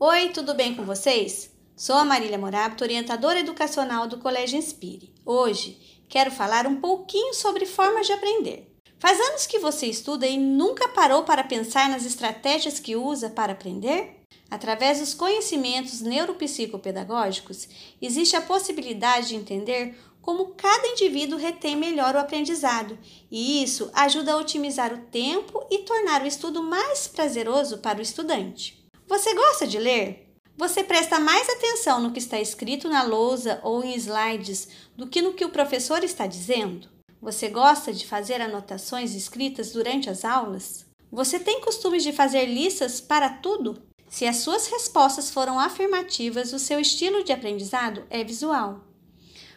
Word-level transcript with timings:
Oi, 0.00 0.28
tudo 0.28 0.54
bem 0.54 0.76
com 0.76 0.84
vocês? 0.84 1.50
Sou 1.74 1.96
a 1.96 2.04
Marília 2.04 2.38
Morabito, 2.38 2.84
orientadora 2.84 3.40
educacional 3.40 4.06
do 4.06 4.18
Colégio 4.18 4.56
Inspire. 4.56 5.12
Hoje 5.26 5.76
quero 6.08 6.30
falar 6.30 6.68
um 6.68 6.76
pouquinho 6.80 7.34
sobre 7.34 7.66
formas 7.66 8.06
de 8.06 8.12
aprender. 8.12 8.72
Faz 9.00 9.18
anos 9.18 9.44
que 9.44 9.58
você 9.58 9.86
estuda 9.86 10.24
e 10.24 10.38
nunca 10.38 10.86
parou 10.90 11.24
para 11.24 11.42
pensar 11.42 11.90
nas 11.90 12.06
estratégias 12.06 12.78
que 12.78 12.94
usa 12.94 13.28
para 13.28 13.54
aprender? 13.54 14.20
Através 14.48 15.00
dos 15.00 15.14
conhecimentos 15.14 16.00
neuropsicopedagógicos, 16.00 17.68
existe 18.00 18.36
a 18.36 18.40
possibilidade 18.40 19.30
de 19.30 19.34
entender 19.34 19.98
como 20.22 20.54
cada 20.56 20.86
indivíduo 20.86 21.36
retém 21.36 21.74
melhor 21.74 22.14
o 22.14 22.20
aprendizado, 22.20 22.96
e 23.28 23.64
isso 23.64 23.90
ajuda 23.92 24.34
a 24.34 24.36
otimizar 24.36 24.94
o 24.94 25.06
tempo 25.06 25.66
e 25.68 25.78
tornar 25.78 26.22
o 26.22 26.26
estudo 26.26 26.62
mais 26.62 27.08
prazeroso 27.08 27.78
para 27.78 27.98
o 27.98 28.02
estudante. 28.02 28.78
Você 29.08 29.34
gosta 29.34 29.66
de 29.66 29.78
ler? 29.78 30.28
Você 30.54 30.84
presta 30.84 31.18
mais 31.18 31.48
atenção 31.48 31.98
no 31.98 32.12
que 32.12 32.18
está 32.18 32.38
escrito 32.38 32.90
na 32.90 33.02
lousa 33.02 33.58
ou 33.62 33.82
em 33.82 33.94
slides 33.94 34.68
do 34.94 35.06
que 35.06 35.22
no 35.22 35.32
que 35.32 35.46
o 35.46 35.48
professor 35.48 36.04
está 36.04 36.26
dizendo? 36.26 36.90
Você 37.18 37.48
gosta 37.48 37.90
de 37.90 38.06
fazer 38.06 38.42
anotações 38.42 39.14
escritas 39.14 39.72
durante 39.72 40.10
as 40.10 40.26
aulas? 40.26 40.84
Você 41.10 41.40
tem 41.40 41.62
costume 41.62 41.98
de 42.00 42.12
fazer 42.12 42.44
listas 42.44 43.00
para 43.00 43.30
tudo? 43.30 43.82
Se 44.10 44.26
as 44.26 44.36
suas 44.36 44.66
respostas 44.66 45.30
foram 45.30 45.58
afirmativas, 45.58 46.52
o 46.52 46.58
seu 46.58 46.78
estilo 46.78 47.24
de 47.24 47.32
aprendizado 47.32 48.04
é 48.10 48.22
visual. 48.22 48.84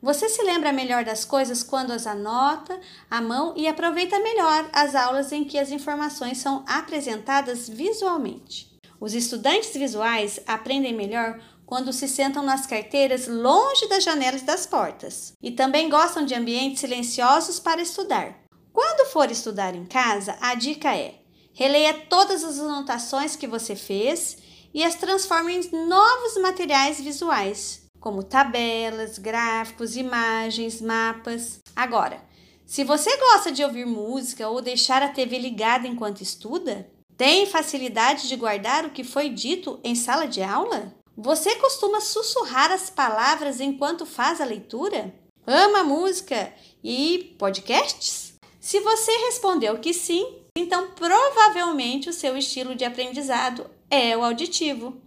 Você 0.00 0.30
se 0.30 0.42
lembra 0.42 0.72
melhor 0.72 1.04
das 1.04 1.22
coisas 1.22 1.62
quando 1.62 1.90
as 1.90 2.06
anota 2.06 2.80
à 3.10 3.20
mão 3.20 3.52
e 3.58 3.68
aproveita 3.68 4.18
melhor 4.20 4.70
as 4.72 4.94
aulas 4.94 5.32
em 5.32 5.44
que 5.44 5.58
as 5.58 5.70
informações 5.70 6.38
são 6.38 6.64
apresentadas 6.66 7.68
visualmente. 7.68 8.73
Os 9.00 9.14
estudantes 9.14 9.74
visuais 9.74 10.40
aprendem 10.46 10.94
melhor 10.94 11.40
quando 11.66 11.92
se 11.92 12.06
sentam 12.08 12.42
nas 12.42 12.66
carteiras 12.66 13.26
longe 13.26 13.88
das 13.88 14.04
janelas 14.04 14.42
e 14.42 14.44
das 14.44 14.66
portas 14.66 15.32
e 15.42 15.50
também 15.50 15.88
gostam 15.88 16.24
de 16.24 16.34
ambientes 16.34 16.80
silenciosos 16.80 17.58
para 17.58 17.82
estudar. 17.82 18.38
Quando 18.72 19.08
for 19.10 19.30
estudar 19.30 19.74
em 19.74 19.84
casa, 19.84 20.36
a 20.40 20.54
dica 20.54 20.94
é: 20.94 21.14
releia 21.52 21.94
todas 22.08 22.44
as 22.44 22.58
anotações 22.58 23.36
que 23.36 23.46
você 23.46 23.76
fez 23.76 24.36
e 24.72 24.82
as 24.82 24.96
transforme 24.96 25.54
em 25.54 25.86
novos 25.86 26.36
materiais 26.42 27.00
visuais, 27.00 27.82
como 28.00 28.22
tabelas, 28.22 29.18
gráficos, 29.18 29.96
imagens, 29.96 30.80
mapas. 30.80 31.60
Agora, 31.74 32.20
se 32.66 32.82
você 32.82 33.16
gosta 33.16 33.52
de 33.52 33.62
ouvir 33.62 33.86
música 33.86 34.48
ou 34.48 34.60
deixar 34.60 35.02
a 35.02 35.08
TV 35.08 35.38
ligada 35.38 35.86
enquanto 35.86 36.22
estuda, 36.22 36.90
tem 37.16 37.46
facilidade 37.46 38.28
de 38.28 38.36
guardar 38.36 38.84
o 38.84 38.90
que 38.90 39.04
foi 39.04 39.28
dito 39.28 39.78
em 39.84 39.94
sala 39.94 40.26
de 40.26 40.42
aula? 40.42 40.94
Você 41.16 41.54
costuma 41.56 42.00
sussurrar 42.00 42.72
as 42.72 42.90
palavras 42.90 43.60
enquanto 43.60 44.04
faz 44.04 44.40
a 44.40 44.44
leitura? 44.44 45.14
Ama 45.46 45.84
música 45.84 46.52
e 46.82 47.34
podcasts? 47.38 48.34
Se 48.58 48.80
você 48.80 49.12
respondeu 49.26 49.78
que 49.78 49.94
sim, 49.94 50.38
então 50.56 50.90
provavelmente 50.90 52.08
o 52.08 52.12
seu 52.12 52.36
estilo 52.36 52.74
de 52.74 52.84
aprendizado 52.84 53.70
é 53.88 54.16
o 54.16 54.24
auditivo. 54.24 55.00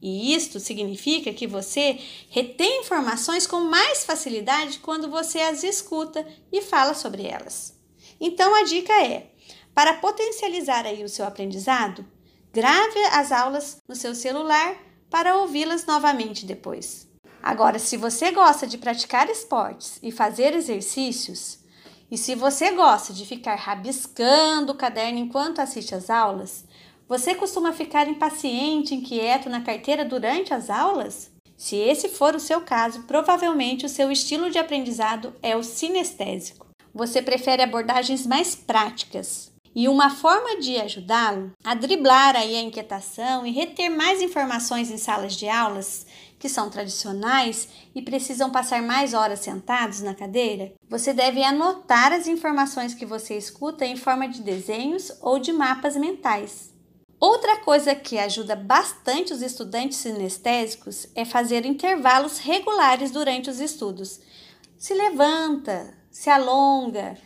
E 0.00 0.34
isto 0.34 0.58
significa 0.58 1.32
que 1.32 1.46
você 1.46 1.98
retém 2.30 2.80
informações 2.80 3.46
com 3.46 3.60
mais 3.60 4.02
facilidade 4.04 4.78
quando 4.78 5.10
você 5.10 5.40
as 5.40 5.62
escuta 5.62 6.26
e 6.50 6.62
fala 6.62 6.94
sobre 6.94 7.26
elas. 7.26 7.78
Então 8.18 8.54
a 8.54 8.62
dica 8.62 8.92
é: 9.04 9.29
para 9.74 9.94
potencializar 9.94 10.86
aí 10.86 11.04
o 11.04 11.08
seu 11.08 11.26
aprendizado, 11.26 12.06
grave 12.52 12.98
as 13.12 13.32
aulas 13.32 13.78
no 13.88 13.94
seu 13.94 14.14
celular 14.14 14.76
para 15.08 15.36
ouvi-las 15.36 15.86
novamente 15.86 16.46
depois. 16.46 17.08
Agora, 17.42 17.78
se 17.78 17.96
você 17.96 18.30
gosta 18.30 18.66
de 18.66 18.76
praticar 18.76 19.28
esportes 19.30 19.98
e 20.02 20.12
fazer 20.12 20.54
exercícios, 20.54 21.58
e 22.10 22.18
se 22.18 22.34
você 22.34 22.72
gosta 22.72 23.12
de 23.12 23.24
ficar 23.24 23.54
rabiscando 23.54 24.72
o 24.72 24.76
caderno 24.76 25.18
enquanto 25.18 25.60
assiste 25.60 25.94
às 25.94 26.10
aulas, 26.10 26.64
você 27.08 27.34
costuma 27.34 27.72
ficar 27.72 28.08
impaciente, 28.08 28.94
inquieto 28.94 29.48
na 29.48 29.60
carteira 29.62 30.04
durante 30.04 30.52
as 30.52 30.68
aulas? 30.68 31.30
Se 31.56 31.76
esse 31.76 32.08
for 32.08 32.34
o 32.34 32.40
seu 32.40 32.60
caso, 32.62 33.02
provavelmente 33.02 33.86
o 33.86 33.88
seu 33.88 34.10
estilo 34.10 34.50
de 34.50 34.58
aprendizado 34.58 35.34
é 35.42 35.56
o 35.56 35.62
sinestésico. 35.62 36.66
Você 36.92 37.22
prefere 37.22 37.62
abordagens 37.62 38.26
mais 38.26 38.54
práticas, 38.54 39.52
e 39.74 39.88
uma 39.88 40.10
forma 40.10 40.58
de 40.60 40.76
ajudá-lo 40.76 41.52
a 41.62 41.74
driblar 41.74 42.36
aí 42.36 42.56
a 42.56 42.62
inquietação 42.62 43.46
e 43.46 43.52
reter 43.52 43.88
mais 43.88 44.20
informações 44.20 44.90
em 44.90 44.98
salas 44.98 45.34
de 45.34 45.48
aulas 45.48 46.06
que 46.38 46.48
são 46.48 46.70
tradicionais 46.70 47.68
e 47.94 48.00
precisam 48.00 48.50
passar 48.50 48.82
mais 48.82 49.12
horas 49.12 49.40
sentados 49.40 50.00
na 50.00 50.14
cadeira, 50.14 50.72
você 50.88 51.12
deve 51.12 51.44
anotar 51.44 52.12
as 52.12 52.26
informações 52.26 52.94
que 52.94 53.04
você 53.04 53.36
escuta 53.36 53.84
em 53.84 53.96
forma 53.96 54.26
de 54.26 54.42
desenhos 54.42 55.12
ou 55.20 55.38
de 55.38 55.52
mapas 55.52 55.96
mentais. 55.96 56.70
Outra 57.20 57.58
coisa 57.58 57.94
que 57.94 58.18
ajuda 58.18 58.56
bastante 58.56 59.34
os 59.34 59.42
estudantes 59.42 59.98
sinestésicos 59.98 61.06
é 61.14 61.26
fazer 61.26 61.66
intervalos 61.66 62.38
regulares 62.38 63.10
durante 63.10 63.50
os 63.50 63.60
estudos. 63.60 64.18
Se 64.78 64.94
levanta, 64.94 65.92
se 66.10 66.30
alonga, 66.30 67.18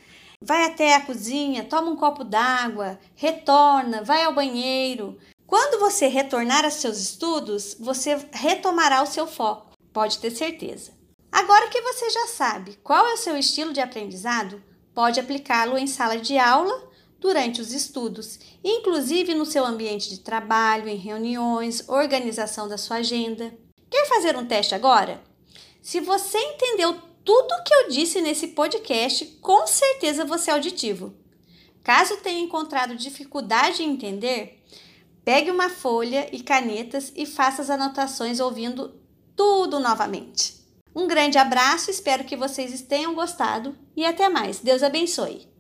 vai 0.45 0.65
até 0.65 0.95
a 0.95 1.01
cozinha, 1.01 1.65
toma 1.65 1.91
um 1.91 1.97
copo 1.97 2.23
d'água, 2.23 2.99
retorna, 3.17 4.03
vai 4.03 4.25
ao 4.25 4.35
banheiro. 4.35 5.19
Quando 5.47 5.81
você 5.81 6.07
retornar 6.07 6.65
aos 6.65 6.75
seus 6.75 6.99
estudos, 6.99 7.75
você 7.81 8.17
retomará 8.31 9.03
o 9.03 9.07
seu 9.07 9.27
foco, 9.27 9.73
pode 9.93 10.19
ter 10.19 10.31
certeza. 10.31 10.93
Agora 11.33 11.69
que 11.69 11.81
você 11.81 12.11
já 12.11 12.27
sabe 12.27 12.79
qual 12.83 13.07
é 13.07 13.15
o 13.15 13.19
seu 13.19 13.37
estilo 13.37 13.73
de 13.73 13.81
aprendizado, 13.81 14.63
pode 14.95 15.19
aplicá-lo 15.19 15.79
em 15.79 15.87
sala 15.87 16.19
de 16.19 16.39
aula 16.39 16.93
durante 17.19 17.61
os 17.61 17.73
estudos, 17.73 18.39
inclusive 18.63 19.35
no 19.35 19.47
seu 19.47 19.65
ambiente 19.65 20.11
de 20.11 20.21
trabalho, 20.21 20.89
em 20.89 20.97
reuniões, 20.97 21.89
organização 21.89 22.69
da 22.69 22.77
sua 22.77 22.97
agenda. 22.97 23.53
Quer 23.91 24.07
fazer 24.09 24.37
um 24.37 24.45
teste 24.45 24.75
agora? 24.75 25.23
Se 25.81 26.01
você 26.01 26.39
entendeu 26.39 26.99
tudo 27.25 27.63
que 27.65 27.73
eu 27.73 27.89
disse 27.89 28.21
nesse 28.21 28.49
podcast, 28.49 29.25
com 29.41 29.67
certeza 29.67 30.25
você 30.25 30.51
é 30.51 30.55
auditivo. 30.55 31.15
Caso 31.83 32.19
tenha 32.19 32.41
encontrado 32.41 32.97
dificuldade 32.97 33.83
em 33.83 33.91
entender, 33.91 34.63
pegue 35.25 35.51
uma 35.51 35.71
folha 35.71 36.29
e 36.33 36.43
canetas 36.43 37.13
e 37.17 37.25
faça 37.25 37.63
as 37.63 37.71
anotações 37.71 38.41
ouvindo 38.41 38.95
tudo 39.35 39.81
novamente. 39.81 40.63
Um 40.95 41.07
grande 41.07 41.39
abraço, 41.39 41.91
espero 41.91 42.25
que 42.25 42.37
vocês 42.37 42.81
tenham 42.83 43.15
gostado 43.15 43.77
e 43.97 44.05
até 44.05 44.29
mais. 44.29 44.61
Deus 44.61 44.83
abençoe. 44.83 45.54